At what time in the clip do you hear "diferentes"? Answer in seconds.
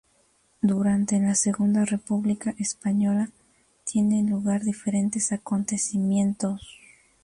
4.63-5.31